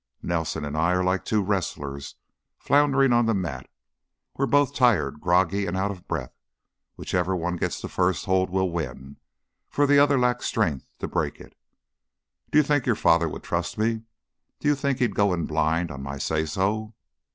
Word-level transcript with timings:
Nelson 0.23 0.65
and 0.65 0.75
I 0.75 0.93
are 0.93 1.03
like 1.03 1.23
two 1.23 1.43
wrestlers 1.43 2.15
floundering 2.57 3.13
on 3.13 3.27
the 3.27 3.35
mat. 3.35 3.69
We're 4.33 4.47
both 4.47 4.73
tired, 4.73 5.21
groggy, 5.21 5.67
out 5.67 5.91
of 5.91 6.07
breath. 6.07 6.33
Whichever 6.95 7.35
one 7.35 7.55
gets 7.55 7.79
the 7.79 7.87
first 7.87 8.25
hold 8.25 8.49
will 8.49 8.71
win, 8.71 9.17
for 9.69 9.85
the 9.85 9.99
other 9.99 10.17
lacks 10.17 10.47
strength 10.47 10.87
to 10.97 11.07
break 11.07 11.39
it. 11.39 11.53
Do 12.51 12.57
you 12.57 12.63
think 12.63 12.87
your 12.87 12.95
father 12.95 13.29
would 13.29 13.43
trust 13.43 13.77
me? 13.77 14.01
Do 14.59 14.67
you 14.67 14.73
think 14.73 14.97
he'd 14.97 15.13
go 15.13 15.33
it 15.33 15.45
blind 15.45 15.91
on 15.91 16.01
my 16.01 16.17
say 16.17 16.47
so?" 16.47 16.95